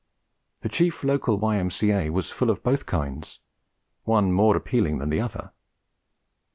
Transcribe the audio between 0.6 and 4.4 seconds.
The chief local Y.M.C.A. was full of both kinds, one